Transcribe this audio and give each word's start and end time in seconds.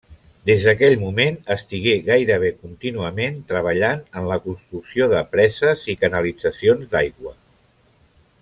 Des 0.49 0.63
d'aquell 0.67 0.95
moment 1.01 1.35
estigué 1.55 1.93
gairebé 2.07 2.49
contínuament 2.61 3.37
treballant 3.53 4.03
en 4.21 4.31
la 4.33 4.39
construcció 4.49 5.11
de 5.15 5.23
preses 5.37 5.89
i 5.95 5.99
canalitzacions 6.05 6.93
d'aigua. 6.97 7.37